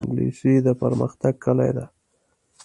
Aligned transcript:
انګلیسي 0.05 0.53
د 0.65 0.67
پرمختګ 0.81 1.33
کلي 1.45 1.71
ده 1.77 1.85